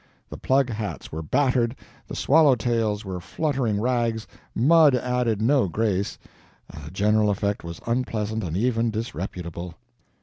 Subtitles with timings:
[0.31, 1.75] The plug hats were battered,
[2.07, 6.17] the swallow tails were fluttering rags, mud added no grace,
[6.67, 9.75] the general effect was unpleasant and even disreputable.